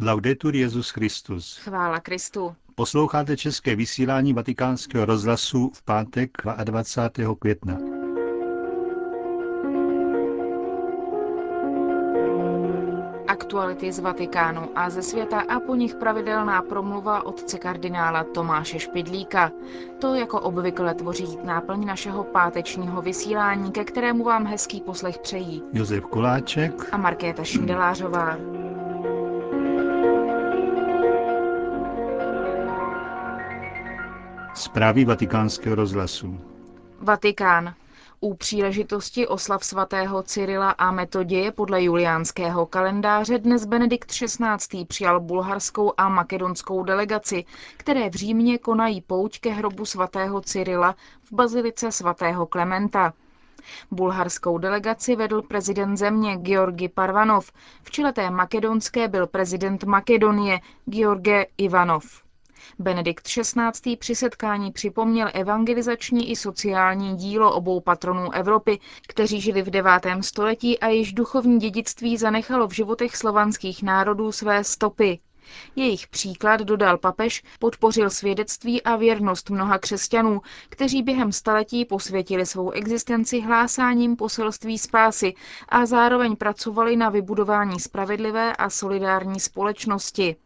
[0.00, 1.56] Laudetur Jezus Christus.
[1.56, 2.54] Chvála Kristu.
[2.74, 6.30] Posloucháte české vysílání Vatikánského rozhlasu v pátek
[6.64, 7.34] 22.
[7.38, 7.78] května.
[13.28, 19.52] Aktuality z Vatikánu a ze světa a po nich pravidelná promluva otce kardinála Tomáše Špidlíka.
[20.00, 26.04] To jako obvykle tvoří náplň našeho pátečního vysílání, ke kterému vám hezký poslech přejí Josef
[26.04, 28.55] Koláček a Markéta Šindelářová.
[34.56, 36.40] Zprávy vatikánského rozhlasu.
[37.00, 37.74] Vatikán.
[38.20, 44.84] U příležitosti oslav svatého Cyrila a Metoděje podle juliánského kalendáře dnes Benedikt XVI.
[44.84, 47.44] přijal bulharskou a makedonskou delegaci,
[47.76, 53.12] které v Římě konají pouť ke hrobu svatého Cyrila v bazilice svatého Klementa.
[53.90, 60.60] Bulharskou delegaci vedl prezident země Georgi Parvanov, v čele té makedonské byl prezident Makedonie
[60.90, 62.25] George Ivanov.
[62.78, 63.96] Benedikt XVI.
[63.96, 69.90] při setkání připomněl evangelizační i sociální dílo obou patronů Evropy, kteří žili v 9.
[70.20, 75.18] století a již duchovní dědictví zanechalo v životech slovanských národů své stopy.
[75.76, 82.70] Jejich příklad, dodal papež, podpořil svědectví a věrnost mnoha křesťanů, kteří během staletí posvětili svou
[82.70, 85.34] existenci hlásáním poselství spásy
[85.68, 90.36] a zároveň pracovali na vybudování spravedlivé a solidární společnosti.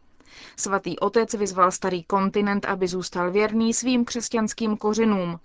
[0.57, 5.39] Svatý otec vyzval starý kontinent, aby zůstal věrný svým křesťanským kořenům.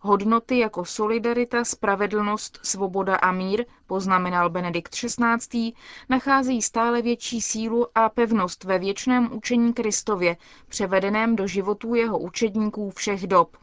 [0.00, 5.72] Hodnoty jako solidarita, spravedlnost, svoboda a mír, poznamenal Benedikt XVI.,
[6.08, 10.36] nacházejí stále větší sílu a pevnost ve věčném učení Kristově,
[10.68, 13.56] převedeném do životů jeho učedníků všech dob.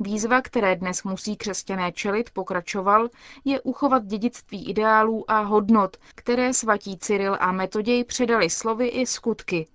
[0.00, 3.08] Výzva, které dnes musí křesťané čelit, pokračoval,
[3.44, 9.66] je uchovat dědictví ideálů a hodnot, které svatí Cyril a Metoděj předali slovy i skutky.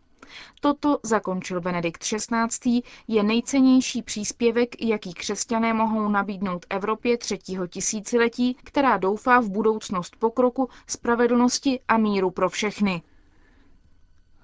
[0.61, 8.97] Toto, zakončil Benedikt XVI., je nejcennější příspěvek, jaký křesťané mohou nabídnout Evropě třetího tisíciletí, která
[8.97, 13.01] doufá v budoucnost pokroku, spravedlnosti a míru pro všechny.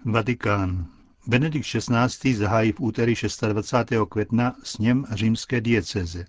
[0.06, 0.86] Vatikán.
[1.28, 2.34] Benedikt XVI.
[2.36, 3.14] zahájí v úterý
[3.48, 4.00] 26.
[4.10, 6.26] května sněm římské dieceze.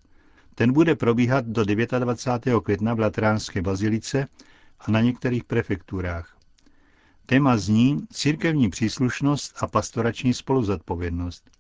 [0.55, 2.61] Ten bude probíhat do 29.
[2.65, 4.29] května v Lateránské bazilice
[4.81, 6.38] a na některých prefekturách.
[7.31, 11.51] Téma zní církevní příslušnost a pastorační spoluzodpovědnost.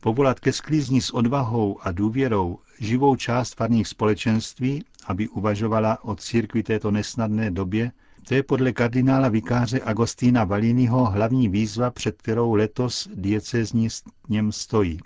[0.00, 6.62] Povolat ke sklízni s odvahou a důvěrou živou část farních společenství, aby uvažovala o církvi
[6.62, 7.92] této nesnadné době,
[8.28, 13.88] to je podle kardinála vikáře Agostína Valínyho hlavní výzva, před kterou letos diecézní
[14.28, 14.98] něm stojí.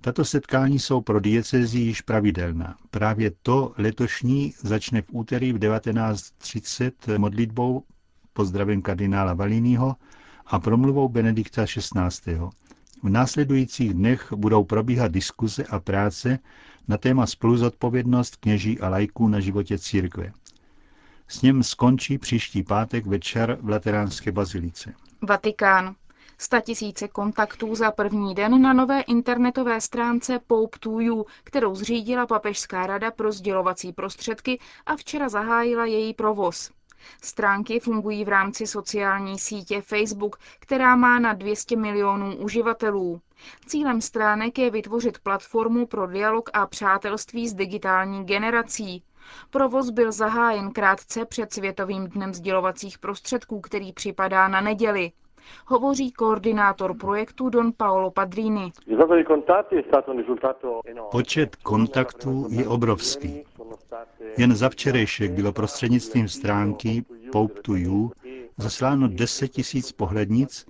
[0.00, 2.76] Tato setkání jsou pro diecezi již pravidelná.
[2.90, 7.82] Právě to letošní začne v úterý v 19.30 modlitbou
[8.38, 9.96] pozdravím kardinála Valínyho
[10.46, 12.38] a promluvou Benedikta XVI.
[13.02, 16.38] V následujících dnech budou probíhat diskuze a práce
[16.88, 20.32] na téma spoluzodpovědnost kněží a lajků na životě církve.
[21.28, 24.94] S ním skončí příští pátek večer v Lateránské bazilice.
[25.22, 25.94] Vatikán.
[26.38, 30.78] Statisíce kontaktů za první den na nové internetové stránce Pope
[31.44, 36.77] kterou zřídila Papežská rada pro sdělovací prostředky a včera zahájila její provoz.
[37.22, 43.20] Stránky fungují v rámci sociální sítě Facebook, která má na 200 milionů uživatelů.
[43.66, 49.04] Cílem stránek je vytvořit platformu pro dialog a přátelství s digitální generací.
[49.50, 55.12] Provoz byl zahájen krátce před Světovým dnem sdělovacích prostředků, který připadá na neděli.
[55.66, 58.72] Hovoří koordinátor projektu Don Paolo Padrini.
[61.10, 63.44] Počet kontaktů je obrovský.
[64.38, 68.10] Jen za včerejšek bylo prostřednictvím stránky Pope to You
[68.58, 70.66] zasláno 10 tisíc pohlednic,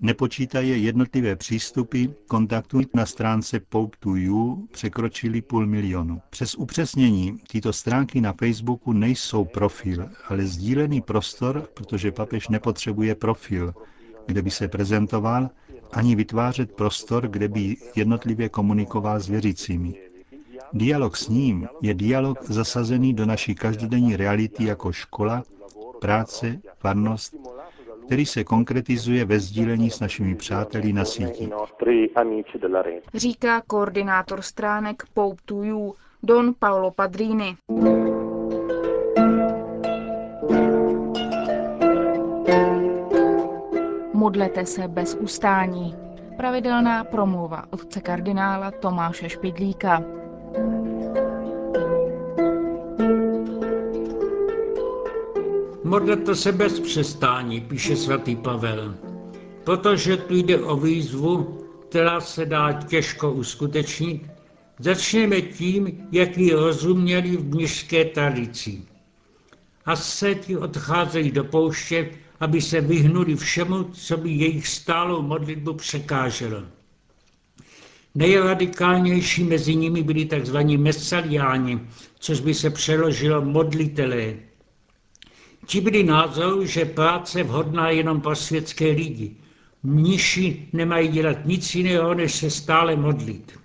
[0.00, 6.20] nepočítaje jednotlivé přístupy kontaktů na stránce Pope to You překročili půl milionu.
[6.30, 13.72] Přes upřesnění tyto stránky na Facebooku nejsou profil, ale sdílený prostor, protože papež nepotřebuje profil,
[14.30, 15.50] kde by se prezentoval,
[15.92, 19.94] ani vytvářet prostor, kde by jednotlivě komunikoval s věřícími.
[20.72, 25.42] Dialog s ním je dialog zasazený do naší každodenní reality jako škola,
[26.00, 27.34] práce, farnost,
[28.06, 31.50] který se konkretizuje ve sdílení s našimi přáteli na síti.
[33.14, 37.56] Říká koordinátor stránek Pope to You, Don Paolo Padrini.
[44.40, 45.94] Modlete se bez ustání.
[46.36, 50.02] Pravidelná promluva otce kardinála Tomáše Špidlíka.
[55.84, 58.94] Modlete se bez přestání, píše svatý Pavel,
[59.64, 61.58] protože tu jde o výzvu,
[61.88, 64.22] která se dá těžko uskutečnit,
[64.78, 68.82] začneme tím, jak ji rozuměli v mnižské tradici.
[69.84, 72.10] A seti odcházejí do pouště,
[72.40, 76.62] aby se vyhnuli všemu, co by jejich stálou modlitbu překáželo.
[78.14, 80.56] Nejradikálnější mezi nimi byli tzv.
[80.56, 81.80] mesaliáni,
[82.18, 84.34] což by se přeložilo modlitelé.
[85.66, 89.36] Ti byli názoru, že práce vhodná jenom pro světské lidi.
[89.82, 93.58] Mniši nemají dělat nic jiného, než se stále modlit.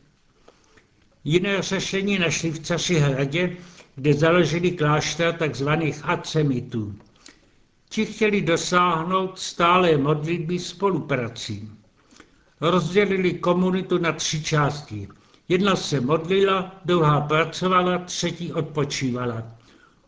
[1.24, 3.58] Jiné řešení našli v Caři hradě,
[3.96, 5.70] kde založili klášter tzv.
[6.04, 6.96] acemitů.
[7.90, 11.72] Ti chtěli dosáhnout stále modlitby spoluprací.
[12.62, 15.08] Rozdělili komunitu na tři části.
[15.50, 19.44] Jedna se modlila, druhá pracovala, třetí odpočívala.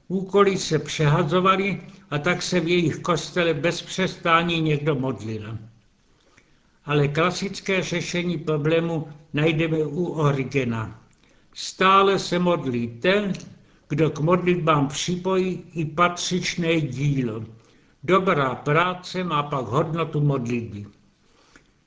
[0.08, 5.58] Úkoly se přehazovaly a tak se v jejich kostele bez přestání někdo modlil.
[6.86, 11.02] Ale klasické řešení problému najdeme u Origena.
[11.54, 13.34] Stále se modlí ten,
[13.90, 17.46] kdo k modlitbám připojí i patřičné dílo.
[18.04, 20.86] Dobrá práce má pak hodnotu modlitby.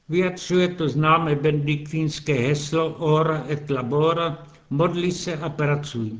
[0.08, 6.12] Vyjadřuje to známé benediktínské heslo Ora et labora, modli se a pracuj.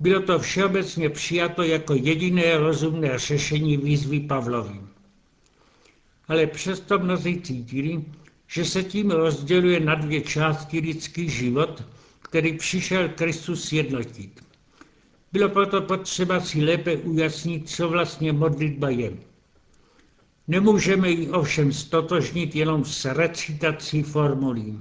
[0.00, 4.80] Bylo to všeobecně přijato jako jediné rozumné řešení výzvy Pavlovi.
[6.28, 8.04] Ale přesto mnozí cítili,
[8.46, 11.84] že se tím rozděluje na dvě části lidský život,
[12.22, 14.49] který přišel Kristus jednotit.
[15.32, 19.12] Bylo proto potřeba si lépe ujasnit, co vlastně modlitba je.
[20.48, 24.80] Nemůžeme ji ovšem stotožnit jenom s recitací formulí.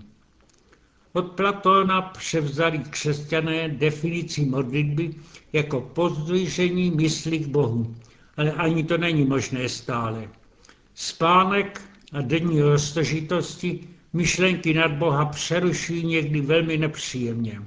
[1.13, 5.13] Od Platóna převzali křesťané definici modlitby
[5.53, 7.95] jako pozdvižení mysli k Bohu,
[8.37, 10.29] ale ani to není možné stále.
[10.93, 11.81] Spánek
[12.13, 17.61] a denní roztožitosti myšlenky nad Boha přerušují někdy velmi nepříjemně.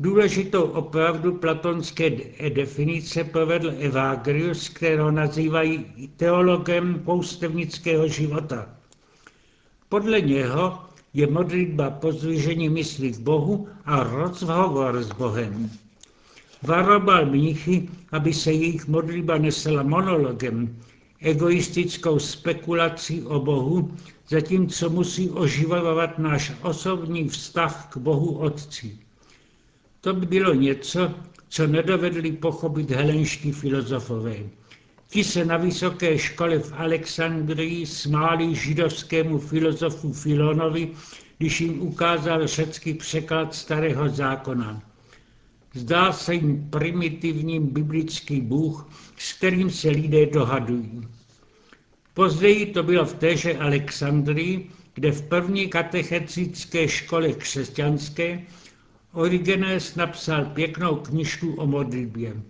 [0.00, 2.10] Důležitou opravdu platonské
[2.48, 5.84] definice provedl Evagrius, kterého nazývají
[6.16, 8.68] teologem poustevnického života.
[9.88, 10.78] Podle něho
[11.14, 15.70] je modlitba pozdvižení mysli k Bohu a rozhovor s Bohem.
[16.62, 20.76] Varoval mnichy, aby se jejich modlitba nesela monologem,
[21.20, 23.90] egoistickou spekulací o Bohu,
[24.28, 29.07] zatímco musí oživovat náš osobní vztah k Bohu Otci.
[30.00, 31.14] To by bylo něco,
[31.48, 34.36] co nedovedli pochopit helenští filozofové.
[35.10, 40.90] Ti se na vysoké škole v Alexandrii smáli židovskému filozofu Filonovi,
[41.38, 44.82] když jim ukázal řecký překlad starého zákona.
[45.74, 51.08] Zdá se jim primitivním biblický Bůh, s kterým se lidé dohadují.
[52.14, 58.42] Později to bylo v téže Alexandrii, kde v první katechetické škole křesťanské
[59.18, 62.42] Origenes napsal pěknou knižku o modlitbě.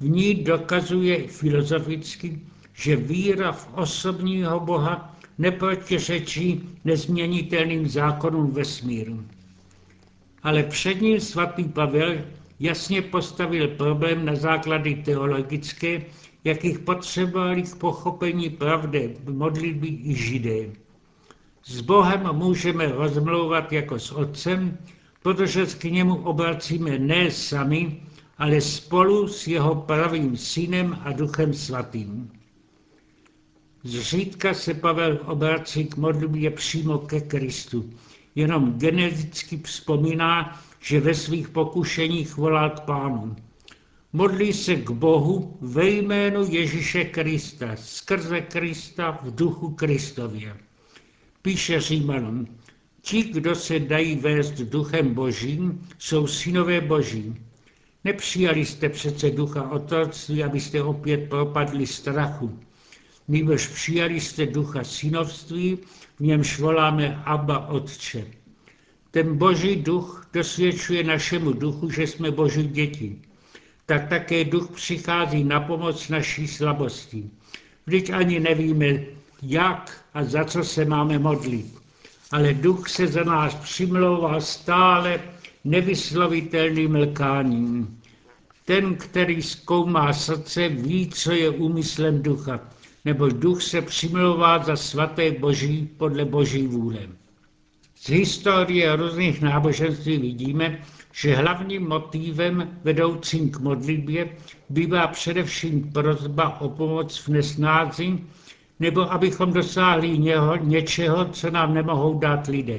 [0.00, 2.40] V ní dokazuje filozoficky,
[2.72, 9.24] že víra v osobního Boha neprotiřečí nezměnitelným zákonům vesmíru.
[10.42, 12.18] Ale před ním svatý Pavel
[12.60, 16.02] jasně postavil problém na základy teologické,
[16.44, 20.70] jakých potřebovali k pochopení pravdy modlitby i židé.
[21.64, 24.78] S Bohem můžeme rozmlouvat jako s Otcem,
[25.24, 28.00] protože k němu obracíme ne sami,
[28.38, 32.30] ale spolu s jeho pravým synem a duchem svatým.
[33.84, 37.90] Zřídka se Pavel obrací k modlitbě přímo ke Kristu.
[38.34, 43.36] Jenom geneticky vzpomíná, že ve svých pokušeních volá k pánu.
[44.12, 50.56] Modlí se k Bohu ve jménu Ježíše Krista, skrze Krista v duchu Kristově.
[51.42, 52.46] Píše Římanům,
[53.04, 57.34] ti, kdo se dají vést duchem božím, jsou synové boží.
[58.04, 62.58] Nepřijali jste přece ducha otroctví, abyste opět propadli strachu.
[63.28, 65.78] Nýbrž přijali jste ducha synovství,
[66.16, 68.26] v němž voláme Abba Otče.
[69.10, 73.18] Ten boží duch dosvědčuje našemu duchu, že jsme boží děti.
[73.86, 77.30] Tak také duch přichází na pomoc naší slabosti.
[77.86, 79.00] Vždyť ani nevíme,
[79.42, 81.83] jak a za co se máme modlit.
[82.34, 85.20] Ale duch se za nás přimlouvá stále
[85.64, 88.00] nevyslovitelným lkáním.
[88.64, 92.60] Ten, který zkoumá srdce, ví, co je úmyslem ducha,
[93.04, 96.98] nebo duch se přimlouvá za svaté boží podle boží vůle.
[97.96, 100.78] Z historie různých náboženství vidíme,
[101.12, 104.28] že hlavním motivem vedoucím k modlitbě
[104.68, 108.18] bývá především prozba o pomoc v nesnázi,
[108.84, 112.78] nebo abychom dosáhli něho, něčeho, co nám nemohou dát lidé.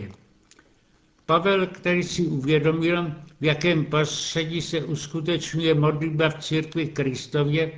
[1.26, 7.72] Pavel, který si uvědomil, v jakém prostředí se uskutečňuje modlitba v církvi Kristově,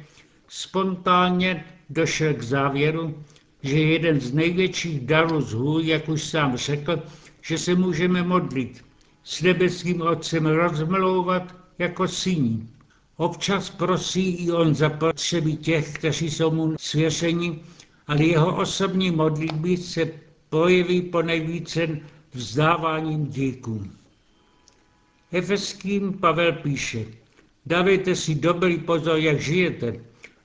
[0.48, 3.24] spontánně došel k závěru,
[3.63, 7.00] že jeden z největších darů zhů, jak už sám řekl,
[7.41, 8.84] že se můžeme modlit,
[9.24, 12.69] s nebeským Otcem rozmlouvat jako syní.
[13.17, 17.60] Občas prosí i on za potřeby těch, kteří jsou mu svěřeni,
[18.08, 20.12] ale jeho osobní modlitby se
[20.50, 22.00] projeví po nejvíce
[22.34, 23.88] vzdáváním díků.
[25.32, 27.06] Efeským Pavel píše,
[27.66, 29.94] dávejte si dobrý pozor, jak žijete,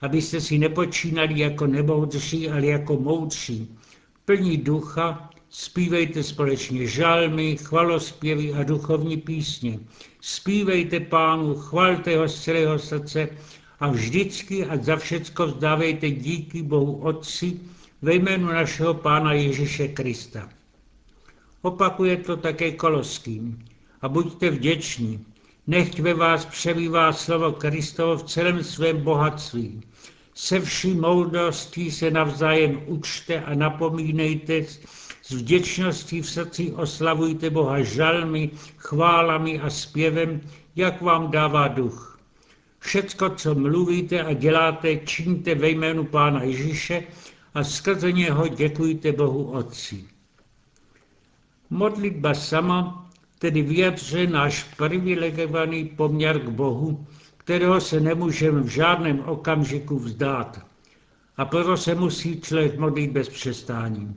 [0.00, 3.78] abyste si nepočínali jako nemoudří, ale jako moudří,
[4.24, 9.78] plní ducha, Spívejte společně žalmy, chvalospěvy a duchovní písně.
[10.20, 13.28] Spívejte pánu, chvalte ho z celého srdce
[13.82, 17.60] a vždycky a za všecko vzdávejte díky Bohu Otci
[18.02, 20.48] ve jménu našeho Pána Ježíše Krista.
[21.62, 23.58] Opakuje to také Koloským.
[24.02, 25.26] A buďte vděční,
[25.66, 29.82] nechť ve vás přebývá slovo Kristovo v celém svém bohatství.
[30.34, 34.64] Se vší moudrostí se navzájem učte a napomínejte,
[35.22, 40.40] s vděčností v srdci oslavujte Boha žalmi, chválami a zpěvem,
[40.76, 42.11] jak vám dává duch.
[42.82, 47.02] Všecko, co mluvíte a děláte, čiňte ve jménu Pána Ježíše
[47.54, 50.04] a skrze něho děkujte Bohu Otci.
[51.70, 59.98] Modlitba sama tedy vyjadřuje náš privilegovaný poměr k Bohu, kterého se nemůžeme v žádném okamžiku
[59.98, 60.66] vzdát.
[61.36, 64.16] A proto se musí člověk modlit bez přestání.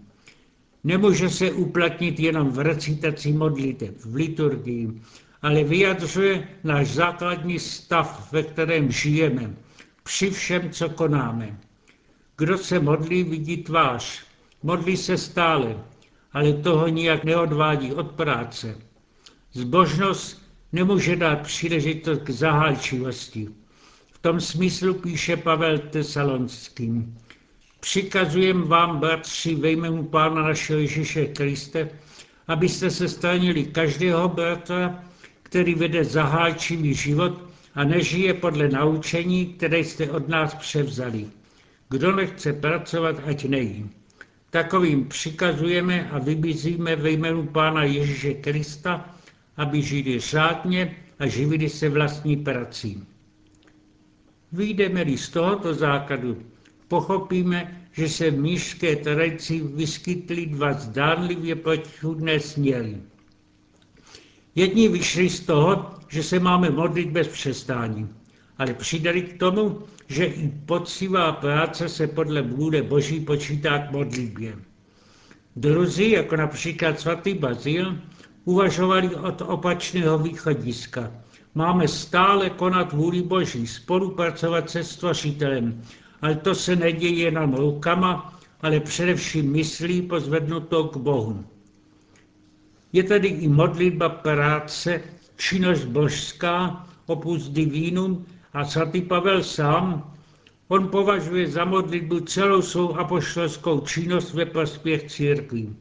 [0.84, 5.02] Nemůže se uplatnit jenom v recitaci modlitev, v liturgii,
[5.46, 9.54] ale vyjadřuje náš základní stav, ve kterém žijeme,
[10.04, 11.58] při všem, co konáme.
[12.38, 14.22] Kdo se modlí, vidí tvář.
[14.64, 15.78] Modlí se stále,
[16.34, 18.78] ale toho nijak neodvádí od práce.
[19.54, 23.48] Zbožnost nemůže dát příležitost k zahálčivosti.
[24.12, 27.18] V tom smyslu píše Pavel Tesalonským.
[27.80, 31.90] Přikazujem vám, bratři, ve jménu Pána našeho Ježíše Kriste,
[32.48, 35.04] abyste se stranili každého bratra,
[35.46, 41.26] který vede zahálčivý život a nežije podle naučení, které jste od nás převzali.
[41.90, 43.90] Kdo nechce pracovat, ať nejí.
[44.50, 49.16] Takovým přikazujeme a vybízíme ve jménu Pána Ježíše Krista,
[49.58, 53.04] aby žili řádně a živili se vlastní prací.
[54.52, 56.42] Vyjdeme-li z tohoto základu,
[56.88, 62.98] pochopíme, že se v míšské tradici vyskytly dva zdánlivě protichudné směry.
[64.56, 68.10] Jedni vyšli z toho, že se máme modlit bez přestání,
[68.58, 74.56] ale přidali k tomu, že i poctivá práce se podle vůle Boží počítá k modlitbě.
[75.56, 77.98] Druzí, jako například svatý Bazil,
[78.46, 81.12] uvažovali od opačného východiska.
[81.56, 85.82] Máme stále konat vůli Boží, spolupracovat se stvořitelem,
[86.22, 91.46] ale to se neděje jenom rukama, ale především myslí pozvednutou k Bohu.
[92.94, 95.02] Je tady i modlitba práce,
[95.38, 100.14] činnost božská, opus divinum a svatý Pavel sám,
[100.68, 105.76] on považuje za modlitbu celou svou apoštolskou činnost ve prospěch církví.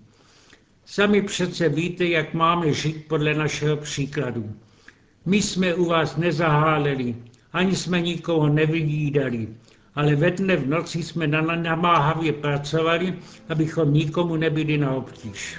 [0.84, 4.52] Sami přece víte, jak máme žít podle našeho příkladu.
[5.26, 7.16] My jsme u vás nezaháleli,
[7.52, 9.48] ani jsme nikoho nevyvídali,
[9.94, 13.14] ale ve dne v noci jsme namáhavě pracovali,
[13.48, 15.58] abychom nikomu nebyli na obtíž.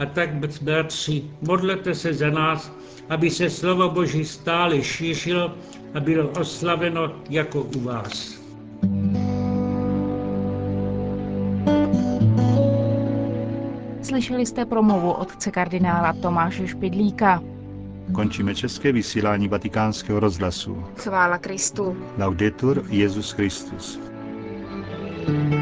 [0.00, 0.30] A tak,
[0.62, 2.72] bratři, modlete se za nás,
[3.08, 5.54] aby se slovo Boží stále šířilo
[5.94, 8.40] a bylo oslaveno jako u vás.
[14.02, 17.42] Slyšeli jste promluvu otce kardinála Tomáše Špidlíka.
[18.14, 20.84] Končíme české vysílání vatikánského rozhlasu.
[20.96, 21.96] Chvála Kristu.
[22.18, 24.00] Laudetur Jezus Christus.
[25.26, 25.59] thank you